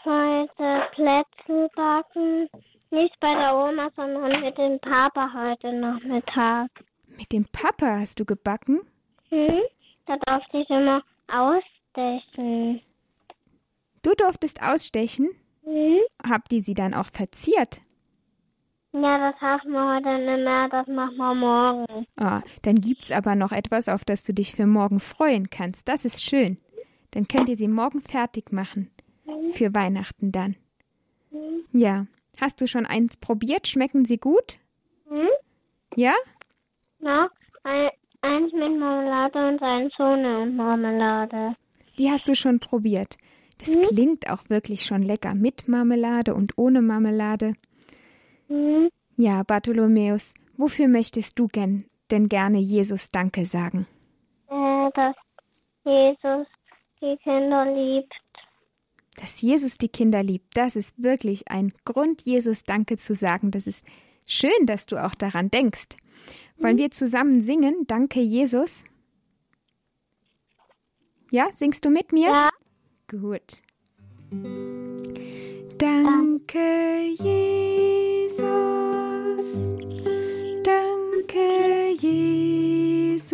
heute 0.05 0.89
Plätzchen 0.95 1.69
backen. 1.75 2.49
Nicht 2.91 3.19
bei 3.21 3.35
der 3.35 3.57
Oma, 3.57 3.89
sondern 3.97 4.41
mit 4.41 4.59
dem 4.59 4.79
Papa 4.81 5.31
heute 5.35 5.73
Nachmittag. 5.73 6.71
Mit 7.07 7.33
dem 7.33 7.47
Papa 7.53 7.99
hast 8.01 8.21
du 8.21 8.25
gebacken? 8.25 8.81
Hm? 9.31 9.61
Da 10.07 10.17
durfte 10.27 10.59
ich 10.59 10.71
immer 10.71 11.03
ausstechen. 11.99 12.81
Du 14.03 14.15
durftest 14.15 14.63
ausstechen? 14.63 15.31
Hm? 15.65 15.99
Habt 16.23 16.53
ihr 16.53 16.63
sie 16.63 16.75
dann 16.75 16.95
auch 16.95 17.07
verziert? 17.07 17.81
Ja, 18.93 19.19
das 19.19 19.39
schaffen 19.39 19.73
wir 19.73 19.95
heute 19.95 20.19
nicht 20.19 20.45
mehr, 20.45 20.69
das 20.71 20.87
machen 20.87 21.17
wir 21.17 21.35
morgen. 21.35 22.07
Ah, 22.17 22.43
dann 22.63 22.77
gibt's 22.77 23.13
aber 23.13 23.35
noch 23.35 23.53
etwas, 23.53 23.89
auf 23.89 24.05
das 24.05 24.25
du 24.25 24.33
dich 24.33 24.55
für 24.55 24.67
morgen 24.67 24.99
freuen 24.99 25.51
kannst. 25.51 25.89
Das 25.89 26.05
ist 26.05 26.23
schön. 26.23 26.57
Dann 27.11 27.29
könnt 27.29 27.49
ihr 27.49 27.57
sie 27.57 27.69
morgen 27.69 28.01
fertig 28.01 28.51
machen. 28.51 28.91
Für 29.53 29.75
Weihnachten 29.75 30.33
dann. 30.33 30.57
Ja. 31.73 32.07
Hast 32.41 32.61
du 32.61 32.67
schon 32.67 32.87
eins 32.87 33.17
probiert? 33.17 33.67
Schmecken 33.67 34.05
sie 34.05 34.17
gut? 34.19 34.59
Hm? 35.09 35.29
Ja? 35.97 36.15
Ja, 37.01 37.29
ein, 37.65 37.91
eins 38.23 38.53
mit 38.53 38.79
Marmelade 38.79 39.49
und 39.49 39.63
eins 39.63 39.93
ohne 39.99 40.47
Marmelade. 40.47 41.57
Die 41.99 42.11
hast 42.11 42.29
du 42.29 42.35
schon 42.35 42.61
probiert. 42.61 43.19
Das 43.59 43.77
klingt 43.89 44.31
auch 44.31 44.49
wirklich 44.49 44.85
schon 44.85 45.03
lecker. 45.03 45.35
Mit 45.35 45.67
Marmelade 45.67 46.35
und 46.35 46.57
ohne 46.57 46.81
Marmelade. 46.81 47.55
Hm? 48.47 48.89
Ja, 49.17 49.43
Bartholomäus, 49.43 50.35
wofür 50.57 50.87
möchtest 50.87 51.39
du 51.39 51.49
gern, 51.49 51.85
denn 52.11 52.29
gerne 52.29 52.59
Jesus 52.59 53.09
Danke 53.09 53.45
sagen? 53.45 53.87
Dass 54.95 55.17
Jesus 55.85 56.47
die 57.01 57.17
Kinder 57.17 57.65
liebt. 57.65 58.15
Dass 59.17 59.43
Jesus 59.43 59.77
die 59.77 59.89
Kinder 59.89 60.23
liebt, 60.23 60.57
das 60.57 60.77
ist 60.77 61.03
wirklich 61.03 61.51
ein 61.51 61.73
Grund, 61.85 62.23
Jesus 62.23 62.63
Danke 62.63 62.97
zu 62.97 63.15
sagen. 63.15 63.51
Das 63.51 63.67
ist 63.67 63.85
schön, 64.27 64.67
dass 64.67 64.87
du 64.87 65.05
auch 65.05 65.15
daran 65.15 65.51
denkst. 65.51 65.97
Wollen 66.59 66.79
wir 66.79 66.91
zusammen 66.91 67.41
singen? 67.41 67.87
Danke, 67.87 68.21
Jesus. 68.21 68.85
Ja, 71.31 71.49
singst 71.53 71.85
du 71.85 71.91
mit 71.91 72.13
mir? 72.13 72.31
Ja. 72.31 72.49
Gut. 73.11 73.61
Danke, 75.77 77.15
Jesus. 77.19 78.39
Danke, 80.65 81.91
Jesus. 82.01 83.29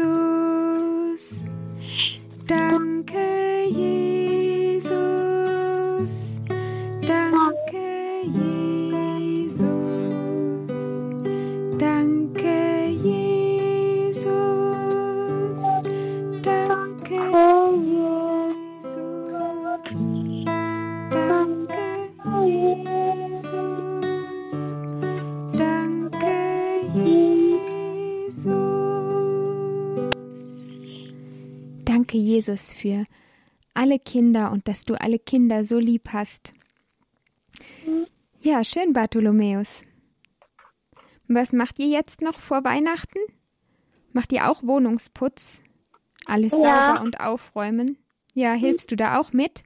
Danke, 2.47 3.67
Jesus. 3.71 4.91
Danke, 7.07 8.23
Jesus. 8.27 9.63
Danke, 11.79 12.14
Jesus, 32.55 32.73
für 32.73 33.05
alle 33.75 33.99
Kinder 33.99 34.53
und 34.53 34.69
dass 34.69 34.85
du 34.85 34.95
alle 35.01 35.19
Kinder 35.19 35.65
so 35.65 35.79
lieb 35.79 36.11
hast. 36.13 36.55
Ja, 38.41 38.63
schön, 38.63 38.93
Bartholomäus. 38.93 39.83
Was 41.27 41.53
macht 41.53 41.79
ihr 41.81 41.89
jetzt 41.89 42.21
noch 42.21 42.35
vor 42.39 42.63
Weihnachten? 42.65 43.19
Macht 44.13 44.33
ihr 44.33 44.49
auch 44.49 44.63
Wohnungsputz? 44.63 45.63
Alles 46.27 46.53
Ja. 46.53 46.93
sauber 46.93 47.01
und 47.03 47.19
aufräumen? 47.19 47.99
Ja, 48.35 48.53
hilfst 48.53 48.91
du 48.93 48.97
da 48.97 49.19
auch 49.19 49.33
mit? 49.33 49.63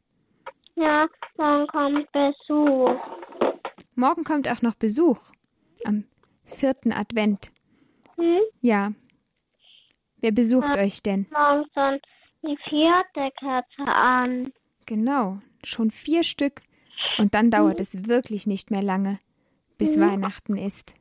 Ja, 0.77 1.07
dann 1.37 1.67
kommt 1.67 2.11
Besuch. 2.13 2.97
Morgen 3.97 4.25
kommt 4.25 4.49
auch 4.49 4.63
noch 4.63 4.75
Besuch. 4.77 5.21
Am 5.85 6.05
vierten 6.45 6.93
Advent. 6.93 7.51
Hm? 8.17 8.41
Ja. 8.63 8.93
Wer 10.21 10.33
besucht 10.33 10.77
euch 10.77 11.03
denn? 11.03 11.27
Morgen 11.31 11.65
dann 11.75 12.01
die 12.43 12.57
vierte 12.69 13.31
Kerze 13.39 13.83
an. 13.85 14.53
Genau, 14.87 15.41
schon 15.65 15.91
vier 15.91 16.23
Stück. 16.23 16.63
Und 17.19 17.35
dann 17.35 17.51
dauert 17.51 17.81
es 17.81 18.09
wirklich 18.09 18.47
nicht 18.47 18.71
mehr 18.71 18.83
lange, 18.83 19.19
bis 19.77 19.99
Weihnachten 19.99 20.57
ist. 20.57 20.95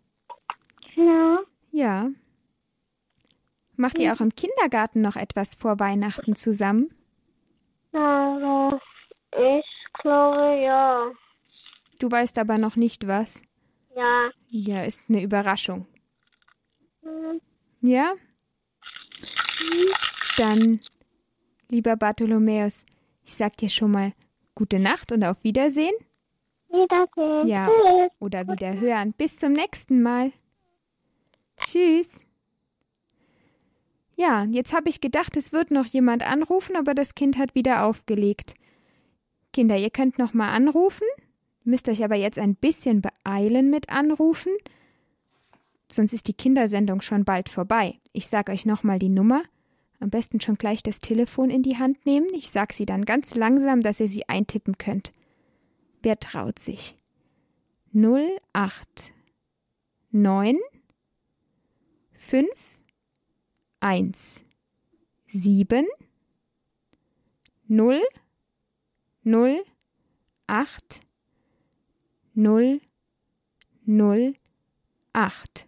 Ja. 0.95 1.39
Ja. 1.71 2.09
Macht 3.75 3.99
ihr 3.99 4.13
auch 4.13 4.21
im 4.21 4.33
Kindergarten 4.33 5.01
noch 5.01 5.15
etwas 5.15 5.55
vor 5.55 5.79
Weihnachten 5.79 6.35
zusammen? 6.35 6.89
Also, 7.93 8.79
ich 9.31 9.65
glaube 10.01 10.61
ja. 10.63 11.11
Du 11.99 12.11
weißt 12.11 12.37
aber 12.39 12.57
noch 12.57 12.75
nicht 12.75 13.07
was. 13.07 13.43
Ja. 13.95 14.29
Ja, 14.49 14.83
ist 14.83 15.09
eine 15.09 15.21
Überraschung. 15.21 15.87
Hm. 17.01 17.41
Ja? 17.81 18.13
Dann, 20.37 20.79
lieber 21.69 21.95
Bartholomäus, 21.95 22.85
ich 23.25 23.33
sag 23.35 23.57
dir 23.57 23.69
schon 23.69 23.91
mal 23.91 24.13
gute 24.55 24.79
Nacht 24.79 25.11
und 25.11 25.23
auf 25.23 25.37
Wiedersehen. 25.43 25.93
Wiedersehen. 26.69 27.47
Ja. 27.47 27.67
Tschüss. 27.67 28.11
Oder 28.19 28.47
wieder 28.47 28.79
hören. 28.79 29.13
Bis 29.13 29.37
zum 29.37 29.53
nächsten 29.53 30.01
Mal. 30.01 30.31
Tschüss. 31.63 32.19
Ja, 34.15 34.45
jetzt 34.45 34.73
habe 34.73 34.89
ich 34.89 34.99
gedacht, 34.99 35.37
es 35.37 35.51
wird 35.51 35.69
noch 35.69 35.85
jemand 35.85 36.23
anrufen, 36.23 36.75
aber 36.75 36.95
das 36.95 37.13
Kind 37.13 37.37
hat 37.37 37.53
wieder 37.53 37.85
aufgelegt. 37.85 38.55
Kinder, 39.53 39.77
ihr 39.77 39.91
könnt 39.91 40.17
noch 40.17 40.33
mal 40.33 40.49
anrufen, 40.49 41.05
müsst 41.63 41.87
euch 41.87 42.03
aber 42.03 42.15
jetzt 42.15 42.39
ein 42.39 42.55
bisschen 42.55 43.01
beeilen 43.01 43.69
mit 43.69 43.89
anrufen, 43.89 44.51
sonst 45.91 46.13
ist 46.13 46.27
die 46.27 46.33
Kindersendung 46.33 47.01
schon 47.01 47.25
bald 47.25 47.47
vorbei. 47.49 47.99
Ich 48.11 48.27
sage 48.27 48.51
euch 48.51 48.65
noch 48.65 48.83
mal 48.83 48.97
die 48.97 49.09
Nummer. 49.09 49.43
Am 49.99 50.09
besten 50.09 50.39
schon 50.39 50.55
gleich 50.55 50.83
das 50.83 51.01
Telefon 51.01 51.49
in 51.49 51.63
die 51.63 51.77
Hand 51.77 52.05
nehmen. 52.05 52.27
Ich 52.33 52.51
sage 52.51 52.73
sie 52.73 52.85
dann 52.85 53.05
ganz 53.05 53.35
langsam, 53.35 53.81
dass 53.81 53.99
ihr 53.99 54.07
sie 54.07 54.29
eintippen 54.29 54.77
könnt. 54.77 55.11
Wer 56.03 56.19
traut 56.19 56.59
sich? 56.59 56.95
08 57.93 59.13
9 60.11 60.57
5 62.13 62.47
1 63.79 64.43
7 65.27 65.85
0 67.67 68.01
0 69.23 69.63
8 70.47 71.01
0 72.35 72.79
0 73.85 74.33
8. 75.13 75.65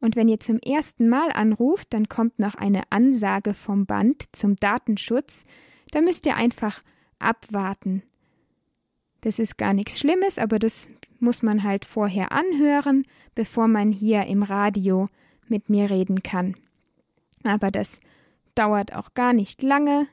Und 0.00 0.16
wenn 0.16 0.28
ihr 0.28 0.40
zum 0.40 0.58
ersten 0.58 1.08
Mal 1.08 1.32
anruft, 1.32 1.92
dann 1.92 2.08
kommt 2.08 2.38
noch 2.38 2.54
eine 2.54 2.82
Ansage 2.90 3.54
vom 3.54 3.86
Band 3.86 4.24
zum 4.32 4.56
Datenschutz. 4.56 5.44
Da 5.90 6.00
müsst 6.00 6.26
ihr 6.26 6.36
einfach 6.36 6.82
abwarten. 7.18 8.02
Das 9.22 9.38
ist 9.38 9.58
gar 9.58 9.74
nichts 9.74 9.98
Schlimmes, 9.98 10.38
aber 10.38 10.58
das 10.58 10.88
muss 11.18 11.42
man 11.42 11.64
halt 11.64 11.84
vorher 11.84 12.30
anhören, 12.30 13.04
bevor 13.34 13.66
man 13.66 13.90
hier 13.90 14.26
im 14.26 14.44
Radio 14.44 15.08
mit 15.48 15.68
mir 15.68 15.90
reden 15.90 16.22
kann. 16.22 16.54
Aber 17.42 17.70
das 17.70 18.00
dauert 18.54 18.94
auch 18.94 19.14
gar 19.14 19.32
nicht 19.32 19.62
lange 19.62 20.06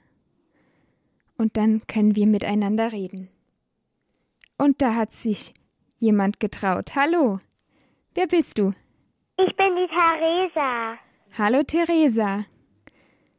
und 1.37 1.57
dann 1.57 1.85
können 1.87 2.15
wir 2.15 2.27
miteinander 2.27 2.91
reden. 2.91 3.29
Und 4.57 4.81
da 4.81 4.95
hat 4.95 5.13
sich 5.13 5.53
jemand 5.99 6.39
getraut. 6.39 6.95
Hallo, 6.95 7.39
wer 8.13 8.27
bist 8.27 8.57
du? 8.57 8.73
Ich 9.37 9.55
bin 9.57 9.75
die 9.75 9.87
Theresa. 9.87 10.97
Hallo 11.37 11.63
Theresa. 11.63 12.45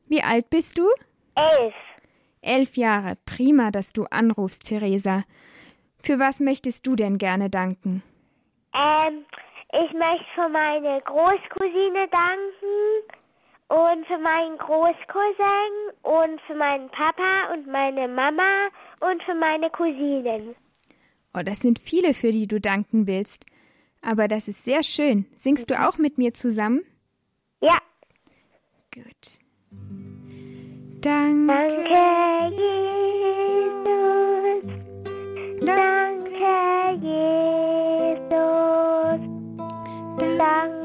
Wie 0.08 0.22
alt 0.22 0.50
bist 0.50 0.76
du? 0.78 0.86
Elf. 1.34 1.74
Elf 2.42 2.76
Jahre. 2.76 3.16
Prima, 3.24 3.70
dass 3.70 3.94
du 3.94 4.04
anrufst, 4.04 4.68
Theresa. 4.68 5.22
Für 5.98 6.18
was 6.18 6.40
möchtest 6.40 6.86
du 6.86 6.96
denn 6.96 7.16
gerne 7.16 7.48
danken? 7.48 8.02
Ähm, 8.74 9.24
ich 9.72 9.92
möchte 9.94 10.26
für 10.34 10.48
meine 10.50 11.00
Großcousine 11.00 12.08
danken 12.08 13.16
und 13.68 14.06
für 14.06 14.18
meinen 14.18 14.58
Großcousin 14.58 15.72
und 16.02 16.40
für 16.46 16.54
meinen 16.54 16.90
Papa 16.90 17.52
und 17.54 17.66
meine 17.66 18.06
Mama 18.06 18.68
und 19.00 19.22
für 19.22 19.34
meine 19.34 19.70
Cousinen. 19.70 20.54
Oh, 21.34 21.42
das 21.42 21.60
sind 21.60 21.78
viele, 21.78 22.12
für 22.12 22.32
die 22.32 22.46
du 22.46 22.60
danken 22.60 23.06
willst. 23.06 23.46
Aber 24.06 24.28
das 24.28 24.46
ist 24.46 24.62
sehr 24.62 24.84
schön. 24.84 25.26
Singst 25.34 25.68
du 25.68 25.84
auch 25.84 25.98
mit 25.98 26.16
mir 26.16 26.32
zusammen? 26.32 26.84
Ja. 27.60 27.76
Gut. 28.94 29.40
Danke, 31.00 31.48
Danke, 31.48 32.54
Jesus. 33.74 34.72
Danke, 35.60 36.54
Jesus. 37.02 38.30
Danke, 40.38 40.75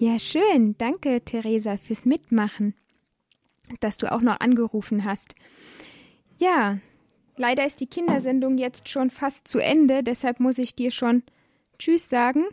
Ja, 0.00 0.18
schön. 0.18 0.78
Danke, 0.78 1.20
Theresa, 1.26 1.76
fürs 1.76 2.06
Mitmachen. 2.06 2.74
Dass 3.80 3.98
du 3.98 4.10
auch 4.10 4.22
noch 4.22 4.40
angerufen 4.40 5.04
hast. 5.04 5.34
Ja, 6.38 6.78
leider 7.36 7.66
ist 7.66 7.80
die 7.80 7.86
Kindersendung 7.86 8.56
jetzt 8.56 8.88
schon 8.88 9.10
fast 9.10 9.46
zu 9.46 9.58
Ende, 9.58 10.02
deshalb 10.02 10.40
muss 10.40 10.56
ich 10.56 10.74
dir 10.74 10.90
schon 10.90 11.22
Tschüss 11.78 12.08
sagen. 12.08 12.46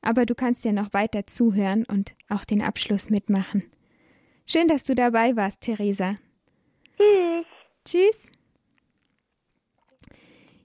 Aber 0.00 0.26
du 0.26 0.34
kannst 0.34 0.64
ja 0.64 0.72
noch 0.72 0.92
weiter 0.92 1.24
zuhören 1.24 1.84
und 1.84 2.14
auch 2.28 2.44
den 2.44 2.60
Abschluss 2.60 3.10
mitmachen. 3.10 3.62
Schön, 4.44 4.66
dass 4.66 4.82
du 4.82 4.96
dabei 4.96 5.36
warst, 5.36 5.60
Theresa. 5.60 6.16
Tschüss. 6.96 7.46
Tschüss. 7.84 8.26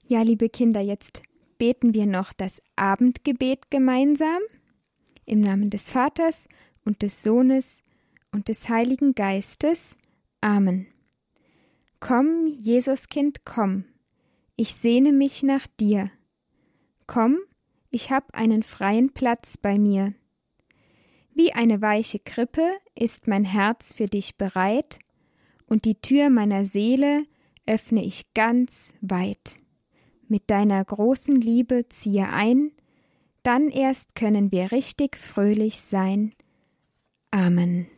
Ja, 0.08 0.22
liebe 0.22 0.48
Kinder, 0.48 0.80
jetzt 0.80 1.22
beten 1.58 1.94
wir 1.94 2.06
noch 2.06 2.32
das 2.32 2.60
Abendgebet 2.74 3.70
gemeinsam 3.70 4.40
im 5.28 5.40
Namen 5.40 5.70
des 5.70 5.88
Vaters 5.88 6.48
und 6.84 7.02
des 7.02 7.22
Sohnes 7.22 7.82
und 8.32 8.48
des 8.48 8.68
Heiligen 8.68 9.14
Geistes. 9.14 9.96
Amen. 10.40 10.86
Komm, 12.00 12.46
Jesuskind, 12.46 13.44
komm, 13.44 13.84
ich 14.56 14.74
sehne 14.74 15.12
mich 15.12 15.42
nach 15.42 15.66
dir. 15.78 16.10
Komm, 17.06 17.38
ich 17.90 18.10
hab 18.10 18.34
einen 18.34 18.62
freien 18.62 19.12
Platz 19.12 19.56
bei 19.56 19.78
mir. 19.78 20.14
Wie 21.34 21.52
eine 21.52 21.80
weiche 21.80 22.18
Krippe 22.18 22.68
ist 22.94 23.28
mein 23.28 23.44
Herz 23.44 23.92
für 23.92 24.06
dich 24.06 24.36
bereit, 24.36 24.98
und 25.66 25.84
die 25.84 26.00
Tür 26.00 26.30
meiner 26.30 26.64
Seele 26.64 27.24
öffne 27.66 28.04
ich 28.04 28.32
ganz 28.32 28.94
weit. 29.02 29.58
Mit 30.26 30.50
deiner 30.50 30.84
großen 30.84 31.36
Liebe 31.36 31.88
ziehe 31.88 32.28
ein, 32.28 32.72
dann 33.42 33.68
erst 33.68 34.14
können 34.14 34.52
wir 34.52 34.72
richtig 34.72 35.16
fröhlich 35.16 35.80
sein. 35.80 36.32
Amen. 37.30 37.88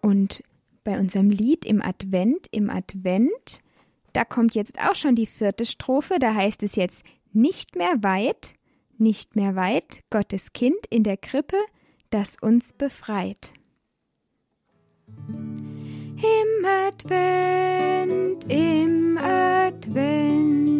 Und 0.00 0.42
bei 0.84 0.98
unserem 0.98 1.30
Lied 1.30 1.64
im 1.64 1.80
Advent, 1.82 2.46
im 2.50 2.68
Advent, 2.68 3.60
da 4.12 4.24
kommt 4.24 4.54
jetzt 4.54 4.78
auch 4.78 4.94
schon 4.94 5.16
die 5.16 5.26
vierte 5.26 5.64
Strophe, 5.66 6.18
da 6.18 6.34
heißt 6.34 6.62
es 6.62 6.76
jetzt 6.76 7.04
nicht 7.32 7.76
mehr 7.76 8.02
weit, 8.02 8.52
nicht 8.98 9.34
mehr 9.34 9.56
weit, 9.56 10.02
Gottes 10.10 10.52
Kind 10.52 10.86
in 10.90 11.02
der 11.02 11.16
Krippe, 11.16 11.56
das 12.10 12.36
uns 12.40 12.74
befreit. 12.74 13.52
Im 16.16 16.64
Advent, 16.64 18.44
im 18.52 19.18
Advent 19.18 20.73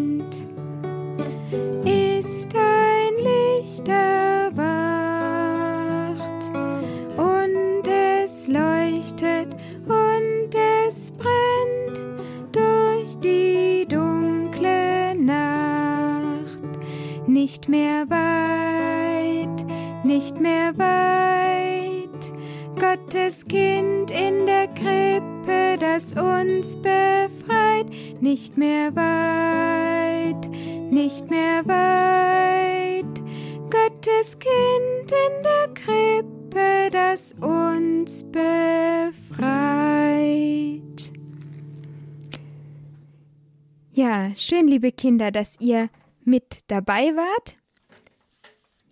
schön, 44.45 44.69
liebe 44.69 44.93
Kinder, 44.93 45.31
dass 45.31 45.59
ihr 45.61 45.89
mit 46.25 46.71
dabei 46.71 47.17
wart. 47.17 47.57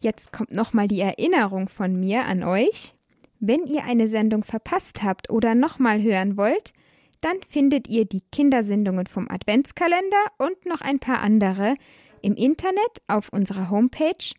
Jetzt 0.00 0.32
kommt 0.32 0.52
nochmal 0.52 0.88
die 0.88 1.00
Erinnerung 1.00 1.68
von 1.68 1.98
mir 1.98 2.24
an 2.24 2.42
euch. 2.42 2.94
Wenn 3.38 3.64
ihr 3.64 3.84
eine 3.84 4.08
Sendung 4.08 4.44
verpasst 4.44 5.02
habt 5.02 5.30
oder 5.30 5.54
nochmal 5.54 6.02
hören 6.02 6.36
wollt, 6.36 6.72
dann 7.20 7.36
findet 7.48 7.88
ihr 7.88 8.04
die 8.04 8.22
Kindersendungen 8.32 9.06
vom 9.06 9.28
Adventskalender 9.28 10.24
und 10.38 10.66
noch 10.66 10.80
ein 10.80 10.98
paar 10.98 11.20
andere 11.20 11.74
im 12.20 12.34
Internet 12.34 13.02
auf 13.06 13.28
unserer 13.32 13.70
Homepage 13.70 14.34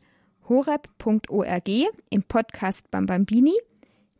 horeb.org 0.50 1.70
im 2.10 2.24
Podcast 2.24 2.92
Bambambini. 2.92 3.54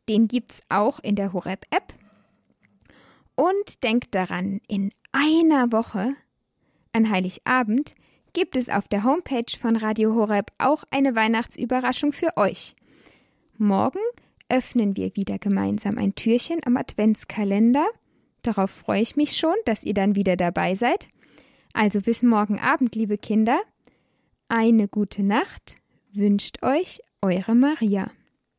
Den 0.08 0.28
gibt's 0.28 0.62
auch 0.70 1.00
in 1.00 1.16
der 1.16 1.34
Horeb-App. 1.34 1.94
Und 3.36 3.84
denkt 3.84 4.14
daran, 4.16 4.62
in 4.68 4.92
einer 5.12 5.72
Woche, 5.72 6.14
an 6.94 7.10
Heiligabend, 7.10 7.96
gibt 8.34 8.56
es 8.56 8.70
auf 8.70 8.88
der 8.88 9.04
Homepage 9.04 9.58
von 9.60 9.76
Radio 9.76 10.16
Horeb 10.16 10.52
auch 10.58 10.84
eine 10.92 11.16
Weihnachtsüberraschung 11.16 12.14
für 12.14 12.36
euch. 12.38 12.76
Morgen 13.58 14.00
öffnen 14.50 14.98
wir 14.98 15.16
wieder 15.16 15.38
gemeinsam 15.40 15.98
ein 15.98 16.16
Türchen 16.16 16.60
am 16.66 16.78
Adventskalender. 16.78 17.86
Darauf 18.42 18.72
freue 18.72 19.02
ich 19.02 19.16
mich 19.16 19.38
schon, 19.38 19.56
dass 19.66 19.84
ihr 19.84 19.94
dann 19.94 20.16
wieder 20.16 20.36
dabei 20.36 20.76
seid. 20.76 21.08
Also 21.74 22.02
bis 22.02 22.24
morgen 22.24 22.60
Abend, 22.60 22.96
liebe 22.96 23.18
Kinder. 23.18 23.62
Eine 24.48 24.88
gute 24.88 25.24
Nacht 25.24 25.78
wünscht 26.14 26.62
euch 26.62 27.00
eure 27.22 27.56
Maria. 27.56 28.12